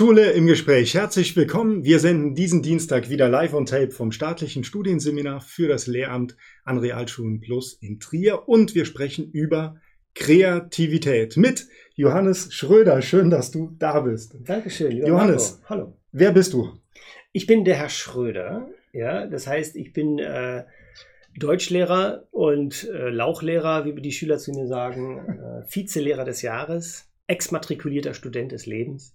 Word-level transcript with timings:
Schule 0.00 0.30
im 0.30 0.46
Gespräch. 0.46 0.94
Herzlich 0.94 1.36
willkommen. 1.36 1.84
Wir 1.84 1.98
senden 1.98 2.34
diesen 2.34 2.62
Dienstag 2.62 3.10
wieder 3.10 3.28
live 3.28 3.52
on 3.52 3.66
tape 3.66 3.90
vom 3.90 4.12
staatlichen 4.12 4.64
Studienseminar 4.64 5.42
für 5.42 5.68
das 5.68 5.86
Lehramt 5.86 6.38
an 6.64 6.78
Realschulen 6.78 7.42
Plus 7.42 7.74
in 7.82 8.00
Trier 8.00 8.48
und 8.48 8.74
wir 8.74 8.86
sprechen 8.86 9.30
über 9.30 9.76
Kreativität 10.14 11.36
mit 11.36 11.68
Johannes 11.96 12.50
Schröder. 12.50 13.02
Schön, 13.02 13.28
dass 13.28 13.50
du 13.50 13.76
da 13.78 14.00
bist. 14.00 14.38
Dankeschön. 14.42 14.96
Johannes, 14.96 15.58
Marco. 15.58 15.68
hallo. 15.68 15.96
Wer 16.12 16.32
bist 16.32 16.54
du? 16.54 16.70
Ich 17.32 17.46
bin 17.46 17.66
der 17.66 17.74
Herr 17.74 17.90
Schröder. 17.90 18.70
Ja, 18.94 19.26
das 19.26 19.46
heißt, 19.46 19.76
ich 19.76 19.92
bin 19.92 20.18
äh, 20.18 20.64
Deutschlehrer 21.36 22.26
und 22.30 22.88
äh, 22.88 23.10
Lauchlehrer, 23.10 23.84
wie 23.84 24.00
die 24.00 24.12
Schüler 24.12 24.38
zu 24.38 24.52
mir 24.52 24.66
sagen, 24.66 25.18
äh, 25.28 25.74
Vizelehrer 25.74 26.24
des 26.24 26.40
Jahres, 26.40 27.06
exmatrikulierter 27.26 28.14
Student 28.14 28.52
des 28.52 28.64
Lebens. 28.64 29.14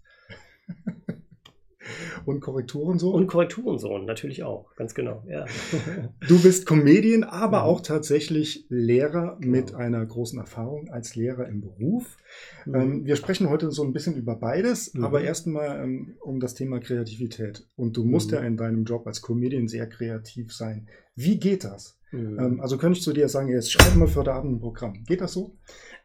Und 2.25 2.39
Korrekturensohn? 2.39 3.13
Und 3.13 3.27
Korrekturensohn, 3.27 4.05
natürlich 4.05 4.43
auch, 4.43 4.75
ganz 4.75 4.95
genau, 4.95 5.23
ja. 5.27 5.45
Du 6.27 6.41
bist 6.41 6.65
Comedian, 6.65 7.23
aber 7.23 7.59
mhm. 7.59 7.65
auch 7.65 7.81
tatsächlich 7.81 8.65
Lehrer 8.69 9.37
genau. 9.39 9.51
mit 9.51 9.75
einer 9.75 10.03
großen 10.05 10.39
Erfahrung 10.39 10.89
als 10.89 11.15
Lehrer 11.15 11.47
im 11.47 11.61
Beruf. 11.61 12.17
Mhm. 12.65 12.75
Ähm, 12.75 13.05
wir 13.05 13.15
sprechen 13.15 13.49
heute 13.49 13.71
so 13.71 13.83
ein 13.83 13.93
bisschen 13.93 14.15
über 14.15 14.35
beides, 14.35 14.93
mhm. 14.93 15.03
aber 15.03 15.21
erstmal 15.21 15.83
ähm, 15.83 16.15
um 16.21 16.39
das 16.39 16.55
Thema 16.55 16.79
Kreativität. 16.79 17.67
Und 17.75 17.97
du 17.97 18.03
musst 18.03 18.31
mhm. 18.31 18.37
ja 18.37 18.43
in 18.43 18.57
deinem 18.57 18.85
Job 18.85 19.05
als 19.05 19.21
Comedian 19.21 19.67
sehr 19.67 19.87
kreativ 19.87 20.53
sein. 20.53 20.87
Wie 21.15 21.37
geht 21.39 21.63
das? 21.63 21.99
Mhm. 22.15 22.39
Ähm, 22.39 22.61
also 22.61 22.77
könnte 22.77 22.97
ich 22.97 23.03
zu 23.03 23.13
dir 23.13 23.27
sagen, 23.27 23.49
jetzt 23.49 23.71
schreib 23.71 23.95
mal 23.95 24.07
für 24.07 24.19
heute 24.19 24.33
Abend 24.33 24.53
ein 24.53 24.59
Programm. 24.59 25.03
Geht 25.05 25.21
das 25.21 25.33
so? 25.33 25.57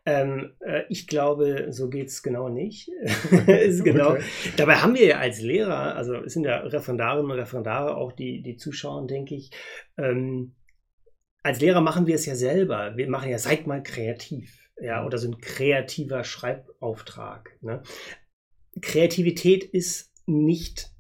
Ähm, 0.04 0.52
äh, 0.60 0.82
ich 0.88 1.06
glaube, 1.06 1.68
so 1.70 1.88
geht 1.88 2.08
es 2.08 2.22
genau 2.22 2.48
nicht. 2.48 2.90
genau. 3.30 4.12
Okay. 4.12 4.22
Dabei 4.56 4.76
haben 4.76 4.94
wir 4.94 5.06
ja 5.06 5.18
als 5.18 5.40
Lehrer, 5.40 5.94
also 5.94 6.16
es 6.16 6.32
sind 6.32 6.44
ja 6.44 6.58
Referendarinnen 6.58 7.30
und 7.30 7.38
Referendare 7.38 7.96
auch 7.96 8.12
die, 8.12 8.42
die 8.42 8.56
Zuschauer, 8.56 9.06
denke 9.06 9.34
ich, 9.34 9.50
ähm, 9.96 10.56
als 11.42 11.60
Lehrer 11.60 11.80
machen 11.80 12.06
wir 12.06 12.16
es 12.16 12.26
ja 12.26 12.34
selber. 12.34 12.96
Wir 12.96 13.08
machen 13.08 13.30
ja, 13.30 13.38
seid 13.38 13.66
mal 13.66 13.82
kreativ. 13.82 14.56
Ja, 14.82 15.04
oder 15.04 15.18
so 15.18 15.28
ein 15.28 15.38
kreativer 15.38 16.24
Schreibauftrag. 16.24 17.50
Ne? 17.60 17.82
Kreativität 18.80 19.62
ist 19.64 20.10
nicht 20.26 20.90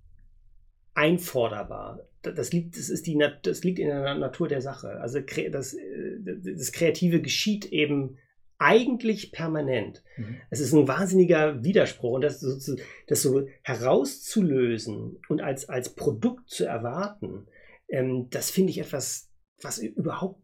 einforderbar. 0.94 2.09
Das 2.22 2.52
liegt, 2.52 2.76
das, 2.76 2.90
ist 2.90 3.06
die, 3.06 3.18
das 3.42 3.64
liegt 3.64 3.78
in 3.78 3.88
der 3.88 4.14
Natur 4.14 4.48
der 4.48 4.60
Sache. 4.60 5.00
Also 5.00 5.20
das, 5.20 5.74
äh, 5.74 6.18
das 6.22 6.72
Kreative 6.72 7.22
geschieht 7.22 7.66
eben 7.66 8.18
eigentlich 8.60 9.32
permanent. 9.32 10.04
Mhm. 10.18 10.36
Es 10.50 10.60
ist 10.60 10.74
ein 10.74 10.86
wahnsinniger 10.86 11.64
Widerspruch 11.64 12.12
und 12.12 12.20
das 12.20 12.40
so, 12.40 12.76
das 13.06 13.22
so 13.22 13.48
herauszulösen 13.62 15.18
und 15.28 15.40
als, 15.40 15.68
als 15.70 15.94
Produkt 15.94 16.50
zu 16.50 16.66
erwarten, 16.66 17.46
ähm, 17.88 18.28
das 18.30 18.50
finde 18.50 18.70
ich 18.70 18.78
etwas, 18.78 19.30
was 19.62 19.78
überhaupt, 19.78 20.42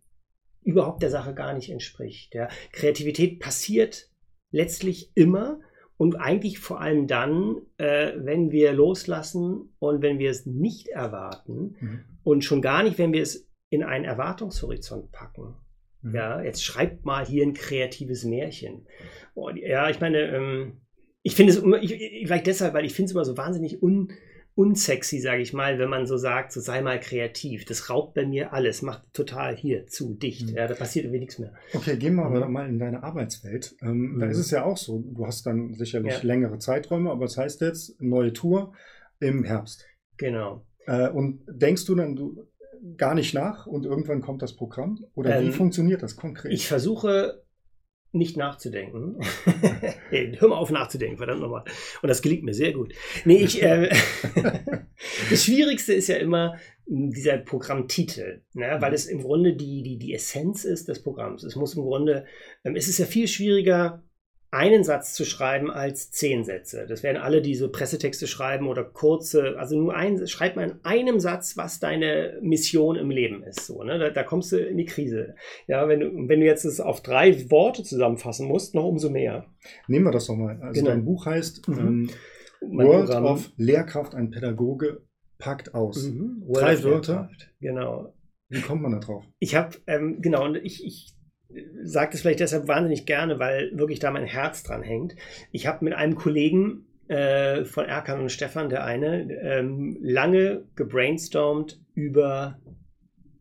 überhaupt 0.62 1.02
der 1.02 1.10
Sache 1.10 1.34
gar 1.34 1.52
nicht 1.52 1.70
entspricht. 1.70 2.34
Ja. 2.34 2.48
Kreativität 2.72 3.38
passiert 3.38 4.08
letztlich 4.50 5.12
immer 5.14 5.60
und 5.97 6.16
eigentlich 6.16 6.58
vor 6.58 6.80
allem 6.80 7.06
dann, 7.06 7.56
äh, 7.78 8.12
wenn 8.16 8.50
wir 8.50 8.72
loslassen 8.72 9.75
und 9.78 10.03
wenn 10.03 10.19
wir 10.19 10.30
es 10.30 10.47
nicht 10.47 10.88
erwarten 10.88 11.77
mhm. 11.80 12.00
und 12.22 12.44
schon 12.44 12.62
gar 12.62 12.83
nicht, 12.83 12.98
wenn 12.98 13.12
wir 13.12 13.22
es 13.22 13.48
in 13.70 13.83
einen 13.83 14.05
Erwartungshorizont 14.05 15.11
packen. 15.11 15.55
Mhm. 16.03 16.14
Ja, 16.14 16.42
jetzt 16.42 16.64
schreibt 16.64 17.05
mal 17.05 17.25
hier 17.25 17.44
ein 17.44 17.55
kreatives 17.55 18.25
Märchen. 18.25 18.86
Und, 19.34 19.56
ja, 19.56 19.88
ich 19.88 20.00
meine, 20.00 20.19
ähm, 20.19 20.80
ich 21.22 21.34
finde 21.34 21.53
es 21.53 21.58
immer, 21.58 21.82
ich, 21.82 21.93
vielleicht 22.26 22.47
deshalb, 22.47 22.75
weil 22.75 22.84
ich 22.84 22.94
finde 22.94 23.06
es 23.06 23.12
immer 23.12 23.25
so 23.25 23.37
wahnsinnig 23.37 23.82
un, 23.82 24.12
unsexy, 24.56 25.21
sage 25.21 25.43
ich 25.43 25.53
mal, 25.53 25.78
wenn 25.78 25.91
man 25.91 26.06
so 26.06 26.17
sagt, 26.17 26.50
so 26.50 26.61
sei 26.61 26.81
mal 26.81 26.99
kreativ. 26.99 27.67
Das 27.67 27.91
raubt 27.91 28.15
bei 28.15 28.27
mir 28.27 28.55
alles, 28.55 28.81
macht 28.81 29.03
total 29.12 29.55
hier 29.55 29.87
zu 29.87 30.15
dicht. 30.15 30.50
Mhm. 30.50 30.56
Ja, 30.56 30.67
da 30.67 30.75
passiert 30.75 31.05
irgendwie 31.05 31.21
nichts 31.21 31.39
mehr. 31.39 31.53
Okay, 31.75 31.97
gehen 31.97 32.15
wir 32.15 32.25
aber 32.25 32.47
mhm. 32.47 32.53
mal 32.53 32.69
in 32.69 32.78
deine 32.78 33.03
Arbeitswelt. 33.03 33.77
Ähm, 33.83 34.15
mhm. 34.15 34.19
Da 34.19 34.27
ist 34.27 34.39
es 34.39 34.50
ja 34.50 34.65
auch 34.65 34.78
so. 34.78 34.99
Du 34.99 35.27
hast 35.27 35.45
dann 35.45 35.75
sicherlich 35.75 36.15
ja. 36.15 36.22
längere 36.22 36.59
Zeiträume, 36.59 37.11
aber 37.11 37.27
das 37.27 37.37
heißt 37.37 37.61
jetzt 37.61 38.00
neue 38.00 38.33
Tour 38.33 38.72
im 39.21 39.45
Herbst. 39.45 39.84
Genau. 40.16 40.65
Äh, 40.87 41.11
und 41.11 41.45
denkst 41.49 41.84
du 41.84 41.95
dann, 41.95 42.16
du 42.16 42.47
gar 42.97 43.15
nicht 43.15 43.34
nach 43.34 43.66
und 43.66 43.84
irgendwann 43.84 44.22
kommt 44.22 44.41
das 44.41 44.56
Programm? 44.56 45.05
Oder 45.15 45.39
ähm, 45.39 45.47
wie 45.47 45.53
funktioniert 45.53 46.03
das 46.03 46.16
konkret? 46.16 46.53
Ich 46.53 46.66
versuche 46.66 47.43
nicht 48.16 48.37
nachzudenken. 48.37 49.19
Hör 50.10 50.49
mal 50.49 50.56
auf 50.56 50.71
nachzudenken, 50.71 51.19
verdammt 51.19 51.41
nochmal. 51.41 51.65
Und 52.03 52.09
das 52.09 52.22
gelingt 52.22 52.44
mir 52.44 52.54
sehr 52.54 52.72
gut. 52.72 52.94
Nee, 53.25 53.38
ich, 53.38 53.62
äh, 53.62 53.88
das 55.31 55.44
Schwierigste 55.44 55.93
ist 55.93 56.09
ja 56.09 56.16
immer 56.16 56.59
dieser 56.87 57.38
Programmtitel, 57.38 58.43
ne? 58.54 58.77
weil 58.81 58.94
es 58.94 59.06
im 59.06 59.21
Grunde 59.21 59.54
die, 59.54 59.82
die, 59.82 59.99
die 59.99 60.15
Essenz 60.15 60.65
ist 60.65 60.88
des 60.88 61.03
Programms. 61.03 61.43
Es 61.43 61.56
muss 61.56 61.75
im 61.75 61.82
Grunde, 61.82 62.27
ähm, 62.65 62.77
es 62.77 62.88
ist 62.88 62.99
ja 62.99 63.06
viel 63.06 63.27
schwieriger, 63.27 64.04
einen 64.51 64.84
Satz 64.84 65.15
zu 65.15 65.25
schreiben 65.25 65.71
als 65.71 66.11
zehn 66.11 66.45
Sätze. 66.45 66.87
Das 66.89 67.03
werden 67.03 67.17
alle 67.17 67.43
diese 67.43 67.69
Pressetexte 67.69 68.27
schreiben 68.27 68.69
oder 68.69 68.84
kurze, 68.84 69.59
also 69.59 69.79
nur 69.79 69.95
ein, 69.95 70.27
schreib 70.27 70.57
mal 70.57 70.71
in 70.71 70.84
einem 70.84 71.21
Satz, 71.21 71.57
was 71.57 71.81
deine 71.81 72.39
Mission 72.41 72.97
im 72.97 73.11
Leben 73.11 73.43
ist. 73.43 73.67
So, 73.67 73.83
ne? 73.83 73.99
da, 73.99 74.11
da 74.11 74.23
kommst 74.23 74.53
du 74.53 74.59
in 74.59 74.77
die 74.77 74.84
Krise. 74.84 75.34
Ja, 75.67 75.89
wenn 75.89 76.01
du, 76.01 76.29
wenn 76.29 76.41
du 76.41 76.47
jetzt 76.47 76.65
es 76.65 76.81
auf 76.81 77.03
drei 77.03 77.51
Worte 77.51 77.83
zusammenfassen 77.83 78.47
musst, 78.47 78.75
noch 78.75 78.84
umso 78.84 79.11
mehr. 79.11 79.47
Nehmen 79.89 80.05
wir 80.05 80.12
das 80.12 80.27
doch 80.27 80.37
mal. 80.37 80.61
Also 80.63 80.81
genau. 80.81 80.91
dein 80.91 81.05
Buch 81.05 81.27
heißt 81.27 81.69
mhm. 81.69 81.78
ähm, 81.78 82.11
World 82.61 83.07
Programm. 83.07 83.25
of 83.25 83.51
Lehrkraft, 83.57 84.15
ein 84.15 84.31
Pädagoge 84.31 85.03
packt 85.39 85.75
aus. 85.75 86.05
Mhm. 86.05 86.45
Drei 86.53 86.83
Wörter. 86.83 87.31
Genau. 87.61 88.15
Wie 88.49 88.61
kommt 88.61 88.83
man 88.83 88.93
da 88.93 89.01
drauf? 89.01 89.25
Ich 89.39 89.57
habe, 89.57 89.77
ähm, 89.87 90.23
genau, 90.23 90.45
und 90.45 90.57
ich, 90.57 90.84
ich 90.84 91.16
sage 91.83 92.15
es 92.15 92.21
vielleicht 92.21 92.41
deshalb 92.41 92.69
wahnsinnig 92.69 93.07
gerne, 93.07 93.39
weil 93.39 93.71
wirklich 93.77 93.99
da 93.99 94.11
mein 94.11 94.27
Herz 94.27 94.62
dran 94.62 94.83
hängt. 94.83 95.15
Ich 95.53 95.67
habe 95.67 95.84
mit 95.84 95.95
einem 95.95 96.17
Kollegen 96.17 96.87
äh, 97.09 97.65
von 97.65 97.84
Erkan 97.84 98.21
und 98.21 98.33
Stefan, 98.33 98.69
der 98.69 98.84
eine, 98.84 99.31
ähm, 99.43 99.99
lange 100.01 100.65
gebrainstormt 100.75 101.81
über 101.95 102.59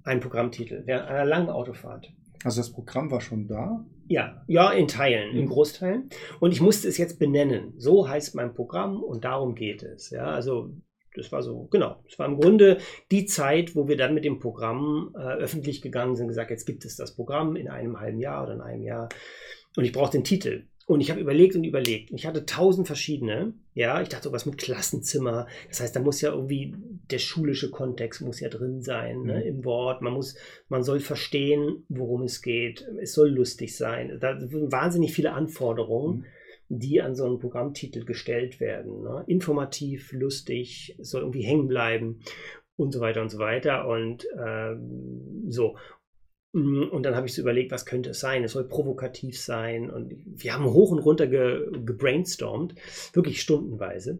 einen 0.04 0.20
Programmtitel 0.20 0.84
während 0.86 1.10
einer 1.10 1.26
langen 1.26 1.50
Autofahrt. 1.50 2.14
Also 2.44 2.62
das 2.62 2.72
Programm 2.72 3.10
war 3.10 3.22
schon 3.22 3.48
da? 3.48 3.84
Ja, 4.08 4.44
ja, 4.46 4.72
in 4.72 4.88
Teilen, 4.88 5.36
in 5.36 5.46
mhm. 5.46 5.50
Großteilen. 5.50 6.10
Und 6.40 6.52
ich 6.52 6.62
musste 6.62 6.88
es 6.88 7.00
jetzt 7.00 7.18
benennen. 7.18 7.74
So 7.78 8.08
heißt 8.08 8.36
mein 8.36 8.54
Programm 8.54 9.02
und 9.02 9.26
darum 9.26 9.56
geht 9.56 9.82
es. 9.82 10.12
Ja, 10.12 10.28
also 10.28 10.70
das 11.16 11.31
war 11.31 11.42
so, 11.42 11.68
genau. 11.72 12.02
Das 12.08 12.20
war 12.20 12.28
im 12.28 12.40
Grunde 12.40 12.78
die 13.12 13.26
Zeit, 13.26 13.76
wo 13.76 13.88
wir 13.88 13.98
dann 13.98 14.14
mit 14.14 14.26
dem 14.26 14.40
Programm 14.40 15.14
äh, 15.16 15.20
öffentlich 15.20 15.81
gegangen 15.81 16.16
sind, 16.16 16.28
gesagt, 16.28 16.52
jetzt 16.52 16.66
gibt 16.66 16.86
es 16.86 16.96
das 16.96 17.16
Programm 17.16 17.56
in 17.56 17.68
einem 17.68 18.00
halben 18.00 18.20
Jahr 18.20 18.44
oder 18.44 18.53
in 18.53 18.62
einem 18.62 18.84
Jahr. 18.84 19.09
Und 19.75 19.86
ich 19.86 19.92
brauche 19.92 20.12
den 20.12 20.24
Titel. 20.24 20.68
Und 20.88 21.02
ich 21.02 21.09
habe 21.09 21.20
überlegt 21.20 21.56
und 21.56 21.64
überlegt. 21.64 22.12
Ich 22.12 22.28
hatte 22.28 22.46
tausend 22.46 22.86
verschiedene. 22.86 23.54
Ja, 23.74 24.02
ich 24.02 24.09
dachte 24.09 24.31
was 24.31 24.46
mit 24.46 24.59
Klassenzimmer. 24.59 25.48
Das 25.68 25.80
heißt, 25.80 25.96
da 25.96 26.00
muss 26.00 26.22
ja 26.22 26.31
irgendwie 26.31 26.75
der 27.09 27.18
schulische 27.18 27.72
Kontext 27.72 28.22
muss 28.22 28.40
ja 28.40 28.50
drin 28.50 28.81
sein 28.81 29.24
ne, 29.24 29.38
mhm. 29.38 29.42
im 29.42 29.66
Wort. 29.66 30.04
Man 30.04 30.14
muss, 30.14 30.36
man 30.70 30.84
soll 30.84 31.00
verstehen, 31.00 31.86
worum 31.90 32.22
es 32.24 32.44
geht. 32.44 32.88
Es 33.02 33.14
soll 33.14 33.30
lustig 33.30 33.75
sein. 33.75 34.20
Da 34.22 34.40
sind 34.40 34.72
wahnsinnig 34.72 35.12
viele 35.12 35.34
Anforderungen. 35.34 36.18
Mhm 36.18 36.25
die 36.70 37.02
an 37.02 37.16
so 37.16 37.26
einen 37.26 37.40
Programmtitel 37.40 38.06
gestellt 38.06 38.59
werden. 38.59 39.02
Ne? 39.02 39.24
Informativ, 39.28 40.12
lustig, 40.14 40.96
soll 41.00 41.22
irgendwie 41.22 41.44
hängen 41.44 41.68
bleiben 41.68 42.22
und 42.76 42.92
so 42.92 43.00
weiter 43.00 43.22
und 43.22 43.30
so 43.30 43.40
weiter. 43.40 43.88
Und 43.88 44.28
ähm, 44.38 45.46
so. 45.48 45.78
Mm, 46.54 46.84
und 46.92 47.04
dann 47.04 47.16
habe 47.16 47.28
ich 47.28 47.36
so 47.36 47.42
überlegt, 47.42 47.72
was 47.72 47.86
könnte 47.86 48.12
es 48.12 48.19
sein? 48.19 48.44
Es 48.44 48.54
soll 48.54 48.68
provokativ 48.68 49.39
sein. 49.39 49.89
Und 49.89 50.13
wir 50.25 50.54
haben 50.54 50.66
hoch 50.66 50.92
und 50.92 51.00
runter 51.00 51.28
ge 51.28 51.68
gebrainstormt, 51.72 52.75
wirklich 53.13 53.42
stundenweise. 53.42 54.19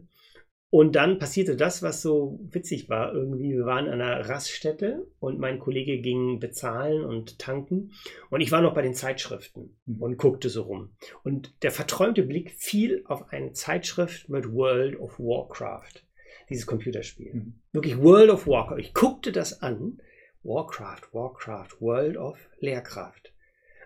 Und 0.70 0.96
dann 0.96 1.18
passierte 1.18 1.56
das, 1.56 1.82
was 1.82 2.02
so 2.02 2.40
witzig 2.50 2.88
war 2.88 3.14
irgendwie. 3.14 3.52
Wir 3.52 3.66
waren 3.66 3.86
an 3.86 4.00
einer 4.00 4.28
Raststätte 4.28 5.06
und 5.20 5.38
mein 5.38 5.60
Kollege 5.60 6.00
ging 6.00 6.40
bezahlen 6.40 7.04
und 7.04 7.38
tanken. 7.38 7.92
Und 8.30 8.40
ich 8.40 8.50
war 8.50 8.62
noch 8.62 8.74
bei 8.74 8.82
den 8.82 8.94
Zeitschriften 8.94 9.76
mhm. 9.86 10.02
und 10.02 10.16
guckte 10.18 10.48
so 10.48 10.62
rum. 10.62 10.90
Und 11.22 11.62
der 11.62 11.70
verträumte 11.70 12.24
Blick 12.24 12.50
fiel 12.50 13.04
auf 13.06 13.32
eine 13.32 13.52
Zeitschrift 13.52 14.28
mit 14.28 14.52
World 14.52 14.98
of 14.98 15.18
Warcraft. 15.18 16.02
Dieses 16.50 16.66
Computerspiel. 16.66 17.34
Mhm. 17.34 17.54
Wirklich 17.72 17.98
World 17.98 18.30
of 18.30 18.46
Warcraft. 18.46 18.78
Ich 18.78 18.92
guckte 18.92 19.30
das 19.32 19.62
an. 19.62 20.00
Warcraft, 20.42 21.12
Warcraft, 21.12 21.80
World 21.80 22.16
of 22.16 22.38
Lehrkraft. 22.60 23.32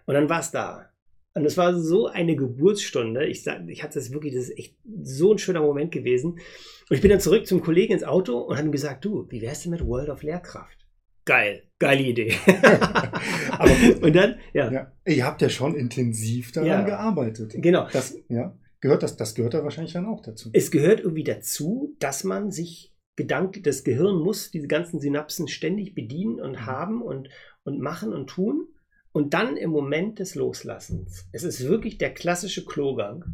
Und 0.07 0.15
dann 0.15 0.29
war 0.29 0.41
es 0.41 0.51
da. 0.51 0.90
Und 1.35 1.45
es 1.45 1.57
war 1.57 1.79
so 1.79 2.07
eine 2.09 2.35
Geburtsstunde. 2.35 3.27
Ich, 3.27 3.45
sag, 3.45 3.69
ich 3.69 3.83
hatte 3.83 3.99
das 3.99 4.13
wirklich, 4.13 4.35
das 4.35 4.45
ist 4.45 4.59
echt 4.59 4.77
so 5.03 5.33
ein 5.33 5.39
schöner 5.39 5.61
Moment 5.61 5.93
gewesen. 5.93 6.33
Und 6.33 6.97
ich 6.97 7.01
bin 7.01 7.11
dann 7.11 7.21
zurück 7.21 7.47
zum 7.47 7.61
Kollegen 7.61 7.93
ins 7.93 8.03
Auto 8.03 8.39
und 8.39 8.57
habe 8.57 8.67
ihm 8.67 8.73
gesagt, 8.73 9.05
du, 9.05 9.27
wie 9.31 9.41
wär's 9.41 9.63
denn 9.63 9.71
mit 9.71 9.87
World 9.87 10.09
of 10.09 10.23
Lehrkraft? 10.23 10.77
Geil, 11.25 11.63
geile 11.79 12.03
Idee. 12.03 12.35
Aber 13.51 13.73
und 14.03 14.17
dann, 14.17 14.37
ja. 14.53 14.73
ja. 14.73 14.93
Ihr 15.07 15.25
habt 15.25 15.43
ja 15.43 15.49
schon 15.49 15.77
intensiv 15.77 16.51
daran 16.51 16.69
ja. 16.69 16.83
gearbeitet. 16.83 17.53
Genau. 17.55 17.87
Das, 17.93 18.19
ja. 18.29 18.59
gehört 18.81 19.05
das, 19.05 19.17
das 19.17 19.37
gehört 19.37 19.55
da 19.55 19.63
wahrscheinlich 19.63 19.93
dann 19.93 20.07
auch 20.07 20.23
dazu. 20.23 20.51
Es 20.53 20.73
gehört 20.73 21.01
irgendwie 21.01 21.25
dazu, 21.25 21.95
dass 22.01 22.25
man 22.25 22.51
sich 22.51 22.93
Gedanken, 23.15 23.63
das 23.63 23.85
Gehirn 23.85 24.17
muss 24.17 24.51
diese 24.51 24.67
ganzen 24.67 24.99
Synapsen 24.99 25.47
ständig 25.47 25.95
bedienen 25.95 26.41
und 26.41 26.53
mhm. 26.53 26.67
haben 26.67 27.03
und, 27.03 27.29
und 27.63 27.79
machen 27.79 28.13
und 28.13 28.29
tun. 28.29 28.67
Und 29.13 29.35
dann 29.35 29.57
im 29.57 29.71
Moment 29.71 30.19
des 30.19 30.35
Loslassens. 30.35 31.29
Es 31.33 31.43
ist 31.43 31.67
wirklich 31.67 31.99
der 31.99 32.15
klassische 32.15 32.65
Klogang, 32.65 33.25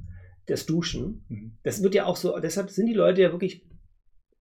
das 0.47 0.65
Duschen. 0.65 1.25
Mhm. 1.29 1.59
Das 1.63 1.83
wird 1.83 1.95
ja 1.95 2.07
auch 2.07 2.17
so, 2.17 2.39
deshalb 2.39 2.71
sind 2.71 2.87
die 2.87 2.95
Leute 2.95 3.23
ja 3.23 3.33
wirklich, 3.33 3.67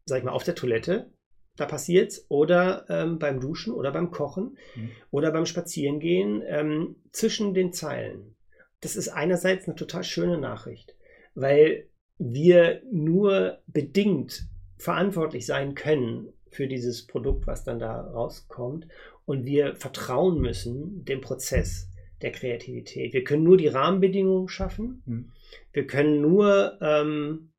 sag 0.06 0.20
ich 0.20 0.24
mal, 0.24 0.32
auf 0.32 0.44
der 0.44 0.56
Toilette 0.56 1.12
da 1.56 1.66
passiert's, 1.66 2.26
oder 2.30 2.86
ähm, 2.90 3.20
beim 3.20 3.40
Duschen 3.40 3.74
oder 3.74 3.92
beim 3.92 4.12
Kochen 4.12 4.58
mhm. 4.76 4.92
oder 5.12 5.32
beim 5.32 5.46
Spazierengehen 5.46 6.44
ähm, 6.46 6.96
zwischen 7.12 7.54
den 7.54 7.74
Zeilen. 7.74 8.36
Das 8.82 8.96
ist 8.96 9.10
einerseits 9.10 9.68
eine 9.68 9.76
total 9.76 10.04
schöne 10.04 10.38
Nachricht, 10.38 10.96
weil 11.34 11.90
wir 12.18 12.82
nur 12.92 13.60
bedingt 13.68 14.48
verantwortlich 14.78 15.46
sein 15.46 15.76
können 15.76 16.34
für 16.52 16.68
dieses 16.68 17.08
Produkt, 17.08 17.48
was 17.48 17.64
dann 17.64 17.80
da 17.80 18.02
rauskommt. 18.02 18.88
Und 19.26 19.46
wir 19.46 19.76
vertrauen 19.76 20.40
müssen 20.40 21.04
dem 21.06 21.22
Prozess 21.22 21.90
der 22.22 22.32
Kreativität. 22.32 23.14
Wir 23.14 23.24
können 23.24 23.44
nur 23.44 23.58
die 23.58 23.68
Rahmenbedingungen 23.68 24.48
schaffen. 24.48 25.02
Mhm. 25.06 25.32
Wir 25.74 25.88
können 25.88 26.22
nur 26.22 26.78
ähm, 26.82 27.52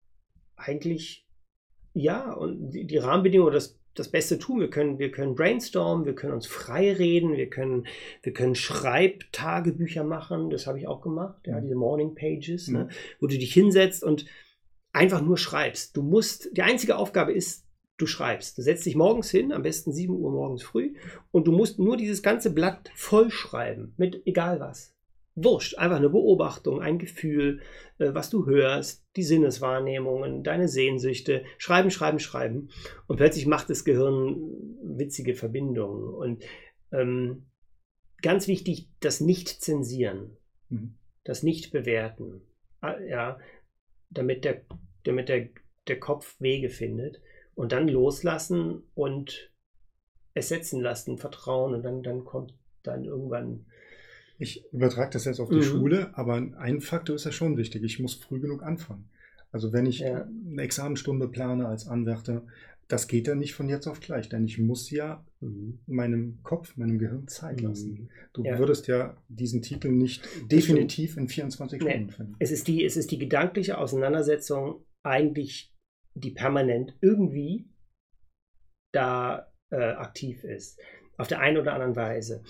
eigentlich, 0.55 1.27
ja, 1.93 2.33
und 2.33 2.71
die, 2.71 2.87
die 2.87 2.99
Rahmenbedingungen, 2.99 3.53
das 3.53 3.79
das 3.97 4.11
Beste 4.11 4.39
tun. 4.39 4.61
Wir 4.61 4.71
können, 4.71 4.99
wir 4.99 5.11
können 5.11 5.35
brainstormen, 5.35 6.05
wir 6.05 6.15
können 6.15 6.35
uns 6.35 6.47
frei 6.47 6.93
reden, 6.93 7.37
wir 7.37 7.51
können, 7.51 7.87
wir 8.23 8.33
können 8.33 8.55
Schreibtagebücher 8.55 10.05
machen. 10.05 10.51
Das 10.51 10.67
habe 10.67 10.79
ich 10.79 10.87
auch 10.87 11.01
gemacht, 11.01 11.47
ja, 11.47 11.57
mhm. 11.57 11.63
diese 11.63 11.75
Morning 11.75 12.15
Pages, 12.15 12.69
ne, 12.69 12.79
mhm. 12.79 12.87
ne, 12.87 12.91
wo 13.21 13.27
du 13.27 13.37
dich 13.37 13.53
hinsetzt 13.53 14.05
und 14.05 14.27
einfach 14.93 15.21
nur 15.21 15.37
schreibst. 15.37 15.97
Du 15.97 16.03
musst, 16.03 16.57
die 16.57 16.63
einzige 16.63 16.97
Aufgabe 16.97 17.33
ist, 17.33 17.66
du 17.97 18.07
schreibst. 18.07 18.59
Du 18.59 18.63
setzt 18.63 18.87
dich 18.87 18.97
morgens 18.97 19.31
hin, 19.31 19.53
am 19.53 19.63
besten 19.63 19.93
7 19.93 20.15
Uhr 20.15 20.31
morgens 20.31 20.63
früh, 20.63 20.95
und 21.31 21.47
du 21.47 21.53
musst 21.53 21.79
nur 21.79 21.97
dieses 21.97 22.23
ganze 22.23 22.53
Blatt 22.53 22.91
vollschreiben, 22.95 23.95
mit 23.97 24.27
egal 24.27 24.61
was. 24.61 24.95
Wurscht, 25.35 25.77
einfach 25.77 25.99
eine 25.99 26.09
Beobachtung, 26.09 26.81
ein 26.81 26.99
Gefühl, 26.99 27.61
äh, 27.99 28.15
was 28.15 28.31
du 28.31 28.47
hörst, 28.47 29.05
die 29.17 29.23
Sinneswahrnehmungen, 29.23 30.43
deine 30.43 30.67
Sehnsüchte. 30.67 31.45
Schreiben, 31.59 31.91
schreiben, 31.91 32.19
schreiben. 32.19 32.71
Und 33.07 33.17
plötzlich 33.17 33.47
macht 33.47 33.69
das 33.69 33.85
Gehirn 33.85 34.37
witzige 34.83 35.35
Verbindungen. 35.35 36.15
Und 36.15 36.45
ähm, 36.91 37.45
ganz 38.23 38.49
wichtig, 38.49 38.89
das 39.01 39.21
Nicht-Zensieren, 39.21 40.39
mhm. 40.71 40.95
das 41.25 41.43
Nicht-Bewerten. 41.43 42.41
Ah, 42.81 42.99
ja, 43.01 43.39
damit 44.09 44.47
der, 44.47 44.63
damit 45.05 45.29
der, 45.29 45.51
der 45.87 46.01
Kopf 46.01 46.35
Wege 46.41 46.71
findet. 46.71 47.21
Und 47.57 47.73
dann 47.73 47.89
loslassen 47.89 48.85
und 48.95 49.51
es 50.35 50.49
setzen 50.49 50.81
lassen, 50.81 51.19
vertrauen. 51.19 51.75
Und 51.75 51.83
dann, 51.83 52.05
dann 52.05 52.25
kommt 52.25 52.55
dann 52.85 53.05
irgendwann 53.05 53.67
ich 54.39 54.71
übertrage 54.73 55.11
das 55.13 55.25
jetzt 55.25 55.41
auf 55.41 55.49
die 55.49 55.57
mhm. 55.57 55.63
Schule, 55.63 56.11
aber 56.17 56.35
ein 56.59 56.81
Faktor 56.81 57.17
ist 57.17 57.25
ja 57.25 57.33
schon 57.33 57.57
wichtig. 57.57 57.83
Ich 57.85 57.99
muss 58.01 58.15
früh 58.15 58.39
genug 58.41 58.63
anfangen. 58.63 59.09
Also 59.51 59.73
wenn 59.73 59.87
ich 59.87 60.01
ja. 60.01 60.27
eine 60.51 60.63
Examenstunde 60.63 61.29
plane 61.29 61.67
als 61.67 61.87
Anwärter, 61.87 62.45
das 62.89 63.09
geht 63.09 63.27
ja 63.27 63.35
nicht 63.35 63.55
von 63.55 63.69
jetzt 63.69 63.87
auf 63.87 64.01
gleich, 64.01 64.29
denn 64.29 64.45
ich 64.45 64.59
muss 64.59 64.91
ja 64.91 65.25
mhm. 65.41 65.79
meinem 65.87 66.39
Kopf, 66.43 66.77
meinem 66.77 66.99
Gehirn 66.99 67.27
Zeit 67.27 67.61
lassen. 67.61 67.93
Mhm. 67.93 68.09
Du 68.33 68.45
ja. 68.45 68.59
würdest 68.59 68.87
ja 68.87 69.17
diesen 69.29 69.63
Titel 69.63 69.91
nicht 69.91 70.29
definitiv 70.51 71.17
in 71.17 71.29
24 71.29 71.81
nee. 71.81 71.91
Stunden 71.91 72.11
finden. 72.11 72.37
Es 72.39 72.51
ist, 72.51 72.69
die, 72.69 72.85
es 72.85 72.97
ist 72.97 73.11
die 73.11 73.19
gedankliche 73.19 73.79
Auseinandersetzung 73.79 74.85
eigentlich, 75.03 75.73
die 76.17 76.33
permanent 76.33 76.97
irgendwie 77.01 77.69
da 78.93 79.53
äh, 79.71 79.77
aktiv 79.77 80.45
ist. 80.45 80.81
Auf 81.19 81.29
der 81.29 81.41
einen 81.41 81.59
oder 81.59 81.73
anderen 81.73 81.97
Weise 81.97 82.43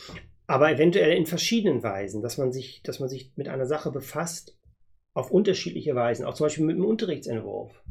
aber 0.46 0.70
eventuell 0.70 1.16
in 1.16 1.26
verschiedenen 1.26 1.82
Weisen, 1.82 2.22
dass 2.22 2.38
man 2.38 2.52
sich, 2.52 2.82
dass 2.82 3.00
man 3.00 3.08
sich 3.08 3.32
mit 3.36 3.48
einer 3.48 3.66
Sache 3.66 3.90
befasst 3.90 4.56
auf 5.14 5.30
unterschiedliche 5.30 5.94
Weisen, 5.94 6.24
auch 6.24 6.34
zum 6.34 6.46
Beispiel 6.46 6.64
mit 6.64 6.76
einem 6.76 6.84
Unterrichtsentwurf. 6.84 7.82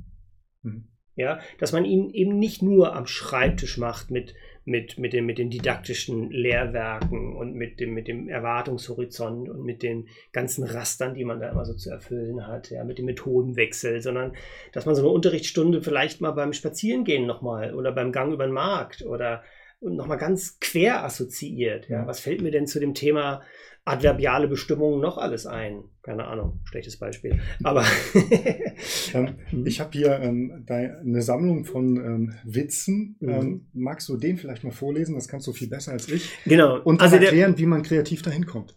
Mhm. 0.62 0.88
Ja, 1.16 1.40
dass 1.60 1.72
man 1.72 1.86
ihn 1.86 2.10
eben 2.10 2.38
nicht 2.38 2.62
nur 2.62 2.94
am 2.94 3.08
Schreibtisch 3.08 3.78
macht 3.78 4.12
mit, 4.12 4.36
mit, 4.66 4.98
mit, 4.98 5.14
den, 5.14 5.26
mit 5.26 5.38
den 5.38 5.50
didaktischen 5.50 6.30
Lehrwerken 6.30 7.36
und 7.36 7.54
mit 7.54 7.80
dem, 7.80 7.94
mit 7.94 8.08
dem 8.08 8.28
Erwartungshorizont 8.28 9.48
und 9.48 9.64
mit 9.64 9.82
den 9.82 10.10
ganzen 10.34 10.66
Rastern, 10.66 11.14
die 11.14 11.24
man 11.24 11.40
da 11.40 11.50
immer 11.50 11.66
so 11.66 11.74
zu 11.74 11.90
erfüllen 11.90 12.48
hat, 12.48 12.70
ja, 12.70 12.84
mit 12.84 12.98
dem 12.98 13.06
Methodenwechsel, 13.06 14.02
sondern 14.02 14.34
dass 14.74 14.86
man 14.86 14.96
so 14.96 15.04
eine 15.04 15.12
Unterrichtsstunde 15.12 15.82
vielleicht 15.82 16.20
mal 16.20 16.32
beim 16.32 16.52
Spazierengehen 16.52 17.26
nochmal 17.26 17.74
oder 17.74 17.92
beim 17.92 18.12
Gang 18.12 18.34
über 18.34 18.46
den 18.46 18.54
Markt 18.54 19.04
oder 19.04 19.44
nochmal 19.80 20.18
ganz 20.18 20.60
quer 20.60 21.04
assoziiert. 21.04 21.88
Ja. 21.88 22.08
Was 22.08 22.20
fällt 22.20 22.42
mir 22.42 22.52
denn 22.52 22.68
zu 22.68 22.80
dem 22.80 22.94
Thema 22.94 23.42
adverbiale 23.86 24.48
Bestimmungen 24.48 25.00
noch 25.00 25.18
alles 25.18 25.46
ein? 25.46 25.84
Keine 26.02 26.26
Ahnung, 26.26 26.60
schlechtes 26.66 26.98
Beispiel. 26.98 27.40
Aber 27.64 27.86
ähm, 29.14 29.36
mhm. 29.52 29.66
ich 29.66 29.80
habe 29.80 29.92
hier 29.94 30.20
ähm, 30.20 30.66
eine 30.68 31.22
Sammlung 31.22 31.66
von 31.66 31.96
ähm, 31.98 32.36
Witzen. 32.44 33.16
Mhm. 33.20 33.30
Ähm, 33.30 33.68
magst 33.74 34.10
du 34.10 34.18
den 34.18 34.38
vielleicht 34.38 34.64
mal 34.64 34.72
vorlesen? 34.72 35.16
Das 35.16 35.28
kannst 35.28 35.48
du 35.48 35.54
viel 35.54 35.70
besser 35.70 35.94
als 35.94 36.10
ich. 36.10 36.32
Genau. 36.46 36.82
Und 36.82 37.02
also 37.02 37.16
erklären, 37.16 37.52
der, 37.52 37.60
wie 37.60 37.66
man 37.68 37.84
kreativ 37.84 38.24
dahin 38.24 38.46
kommt. 38.46 38.76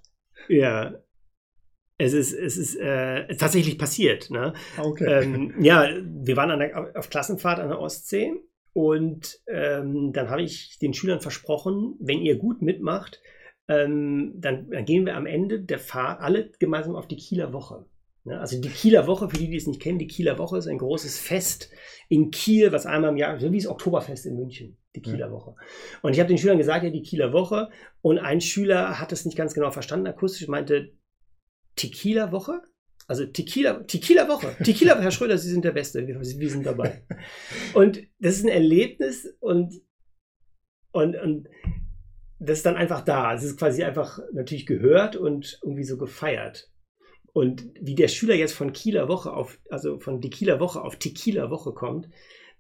Ja, 0.49 0.95
es 1.99 2.13
ist, 2.13 2.33
es 2.33 2.57
ist 2.57 2.77
äh, 2.77 3.35
tatsächlich 3.37 3.77
passiert. 3.77 4.31
Ne? 4.31 4.53
Ah, 4.77 4.85
okay. 4.85 5.25
Ähm, 5.25 5.55
ja, 5.61 5.89
wir 6.05 6.37
waren 6.37 6.59
der, 6.59 6.97
auf 6.97 7.11
Klassenfahrt 7.11 7.59
an 7.59 7.69
der 7.69 7.81
Ostsee 7.81 8.35
und 8.73 9.41
ähm, 9.49 10.13
dann 10.13 10.31
habe 10.31 10.43
ich 10.43 10.79
den 10.79 10.95
Schülern 10.95 11.21
versprochen, 11.21 11.97
wenn 11.99 12.21
ihr 12.21 12.37
gut 12.37 12.63
mitmacht, 12.63 13.21
ähm, 13.69 14.35
dann, 14.37 14.71
dann, 14.71 14.85
gehen 14.85 15.07
wir 15.07 15.17
am 15.17 15.27
Ende 15.27 15.61
der 15.61 15.79
Fahrt 15.79 16.21
alle 16.21 16.51
gemeinsam 16.59 16.97
auf 16.97 17.07
die 17.07 17.17
Kieler 17.17 17.53
Woche. 17.53 17.85
Ne? 18.25 18.41
Also 18.41 18.61
die 18.61 18.71
Kieler 18.71 19.07
Woche, 19.07 19.29
für 19.29 19.37
die, 19.37 19.51
die 19.51 19.57
es 19.57 19.67
nicht 19.67 19.81
kennen, 19.81 19.99
die 19.99 20.07
Kieler 20.07 20.39
Woche 20.39 20.59
ist 20.59 20.67
ein 20.67 20.79
großes 20.79 21.19
Fest 21.19 21.71
in 22.09 22.31
Kiel, 22.31 22.73
was 22.73 22.87
einmal 22.87 23.11
im 23.11 23.17
Jahr, 23.17 23.39
so 23.39 23.53
wie 23.53 23.59
das 23.59 23.67
Oktoberfest 23.67 24.27
in 24.27 24.37
München, 24.37 24.79
die 24.97 25.03
Kieler 25.03 25.27
ja. 25.27 25.31
Woche. 25.31 25.55
Und 26.03 26.13
ich 26.13 26.21
habe 26.21 26.29
den 26.29 26.39
Schülern 26.39 26.59
gesagt, 26.59 26.85
ja, 26.85 26.91
die 26.91 27.03
Kieler 27.03 27.33
Woche. 27.33 27.69
Und 28.01 28.19
ein 28.19 28.41
Schüler 28.41 28.99
hat 28.99 29.13
es 29.13 29.25
nicht 29.25 29.37
ganz 29.37 29.55
genau 29.55 29.71
verstanden 29.71 30.07
akustisch, 30.07 30.49
meinte, 30.49 30.93
Tequila 31.79 32.33
Woche? 32.33 32.61
Also 33.07 33.25
Tequila, 33.25 33.85
Tequila 33.85 34.29
Woche. 34.29 34.55
Tequila, 34.63 35.01
Herr 35.01 35.11
Schröder, 35.11 35.39
Sie 35.39 35.51
sind 35.51 35.65
der 35.65 35.73
Beste. 35.73 36.07
Wir, 36.07 36.21
wir 36.21 36.51
sind 36.51 36.67
dabei. 36.67 37.07
Und 37.75 38.03
das 38.19 38.37
ist 38.37 38.45
ein 38.45 38.51
Erlebnis 38.51 39.35
und, 39.41 39.81
und, 40.93 41.17
und 41.17 41.49
das 42.39 42.59
ist 42.59 42.67
dann 42.67 42.77
einfach 42.77 43.03
da. 43.03 43.35
Es 43.35 43.43
ist 43.43 43.59
quasi 43.59 43.83
einfach 43.83 44.21
natürlich 44.33 44.67
gehört 44.67 45.17
und 45.17 45.59
irgendwie 45.63 45.85
so 45.85 45.97
gefeiert. 45.97 46.71
Und 47.33 47.69
wie 47.81 47.95
der 47.95 48.09
Schüler 48.09 48.35
jetzt 48.35 48.55
von 48.55 48.73
Kieler 48.73 49.09
Woche 49.09 49.33
auf, 49.33 49.59
also 49.71 49.99
von 50.01 50.21
Tequila 50.21 50.61
Woche 50.61 50.83
auf 50.83 50.97
Tequila 50.97 51.51
Woche 51.51 51.73
kommt, 51.73 52.09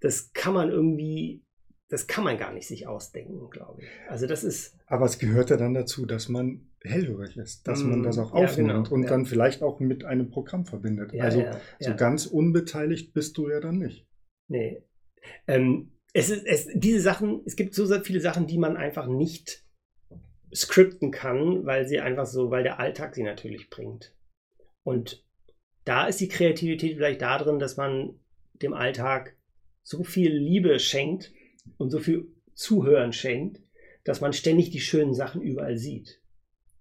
das 0.00 0.32
kann 0.32 0.54
man 0.54 0.70
irgendwie 0.70 1.42
das 1.88 2.06
kann 2.06 2.24
man 2.24 2.36
gar 2.36 2.52
nicht 2.52 2.68
sich 2.68 2.86
ausdenken, 2.86 3.48
glaube 3.50 3.82
ich. 3.82 3.88
Also 4.10 4.26
das 4.26 4.44
ist. 4.44 4.76
Aber 4.86 5.06
es 5.06 5.18
gehört 5.18 5.50
ja 5.50 5.56
dann 5.56 5.72
dazu, 5.72 6.04
dass 6.04 6.28
man 6.28 6.68
hellhörig 6.82 7.36
ist, 7.36 7.66
dass 7.66 7.82
man 7.82 8.02
das 8.02 8.18
auch 8.18 8.32
aufnimmt 8.32 8.68
ja, 8.68 8.76
genau, 8.76 8.94
und 8.94 9.02
ja. 9.04 9.08
dann 9.08 9.24
vielleicht 9.24 9.62
auch 9.62 9.80
mit 9.80 10.04
einem 10.04 10.30
Programm 10.30 10.66
verbindet. 10.66 11.12
Ja, 11.12 11.24
also 11.24 11.44
so 11.80 11.96
ganz 11.96 12.26
unbeteiligt 12.26 13.14
bist 13.14 13.36
du 13.38 13.48
ja 13.48 13.60
dann 13.60 13.78
nicht. 13.78 14.06
Nee. 14.48 14.84
Ähm, 15.46 15.92
es 16.12 16.30
ist, 16.30 16.46
es, 16.46 16.68
diese 16.74 17.00
Sachen, 17.00 17.42
es 17.46 17.56
gibt 17.56 17.74
so 17.74 17.84
sehr 17.86 18.02
viele 18.02 18.20
Sachen, 18.20 18.46
die 18.46 18.58
man 18.58 18.76
einfach 18.76 19.06
nicht 19.06 19.64
skripten 20.54 21.10
kann, 21.10 21.64
weil 21.66 21.86
sie 21.86 22.00
einfach 22.00 22.26
so, 22.26 22.50
weil 22.50 22.62
der 22.62 22.80
Alltag 22.80 23.14
sie 23.14 23.22
natürlich 23.22 23.70
bringt. 23.70 24.14
Und 24.82 25.24
da 25.84 26.06
ist 26.06 26.20
die 26.20 26.28
Kreativität 26.28 26.96
vielleicht 26.96 27.22
darin, 27.22 27.58
dass 27.58 27.76
man 27.76 28.18
dem 28.54 28.74
Alltag 28.74 29.36
so 29.82 30.02
viel 30.04 30.32
Liebe 30.32 30.78
schenkt, 30.78 31.32
und 31.76 31.90
so 31.90 31.98
viel 31.98 32.28
Zuhören 32.54 33.12
schenkt, 33.12 33.60
dass 34.04 34.20
man 34.20 34.32
ständig 34.32 34.70
die 34.70 34.80
schönen 34.80 35.14
Sachen 35.14 35.42
überall 35.42 35.76
sieht. 35.76 36.20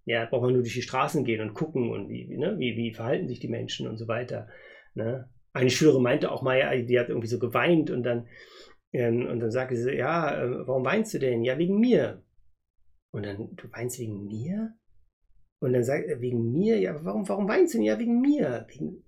Ja, 0.05 0.25
braucht 0.25 0.43
man 0.43 0.53
nur 0.53 0.61
durch 0.61 0.73
die 0.73 0.81
Straßen 0.81 1.25
gehen 1.25 1.41
und 1.41 1.53
gucken 1.53 1.89
und 1.89 2.07
wie, 2.07 2.29
wie, 2.29 2.37
ne, 2.37 2.57
wie, 2.57 2.77
wie 2.77 2.93
verhalten 2.93 3.27
sich 3.27 3.39
die 3.39 3.49
Menschen 3.49 3.87
und 3.87 3.97
so 3.97 4.07
weiter. 4.07 4.47
Ne? 4.93 5.29
Eine 5.51 5.69
Schülerin 5.69 6.01
meinte 6.01 6.31
auch 6.31 6.41
mal, 6.41 6.57
ja, 6.57 6.73
die 6.75 6.97
hat 6.97 7.09
irgendwie 7.09 7.27
so 7.27 7.39
geweint 7.39 7.91
und 7.91 8.03
dann, 8.03 8.27
ähm, 8.93 9.27
und 9.27 9.41
dann 9.41 9.51
sagte 9.51 9.75
sie, 9.75 9.95
ja, 9.95 10.41
äh, 10.41 10.67
warum 10.67 10.85
weinst 10.85 11.13
du 11.13 11.19
denn? 11.19 11.43
Ja, 11.43 11.57
wegen 11.57 11.79
mir. 11.79 12.23
Und 13.11 13.25
dann, 13.25 13.55
du 13.55 13.71
weinst 13.71 13.99
wegen 13.99 14.25
mir? 14.25 14.75
Und 15.59 15.73
dann 15.73 15.83
sagt 15.83 16.07
er, 16.07 16.21
wegen 16.21 16.51
mir? 16.51 16.79
Ja, 16.79 17.03
warum, 17.03 17.27
warum 17.27 17.47
weinst 17.47 17.73
du 17.73 17.79
denn? 17.79 17.85
Ja, 17.85 17.99
wegen 17.99 18.21
mir. 18.21 18.65
Wegen, 18.69 19.03